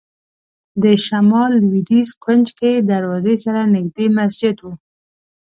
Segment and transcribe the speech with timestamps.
[0.83, 4.65] د شمال لوېدیځ کونج کې دروازې سره نږدې مسجد و.